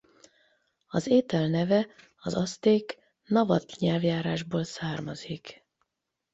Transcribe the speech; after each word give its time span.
Az 0.87 1.07
étel 1.07 1.47
neve 1.47 1.87
az 2.19 2.35
azték 2.35 2.97
navatl 3.27 3.73
nyelvjárásból 3.79 4.63
származik. 4.63 5.65